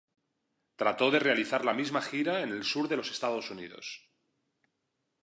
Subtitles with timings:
[0.81, 4.09] Trató de realizar la misma gira en el sur de los Estados Unidos.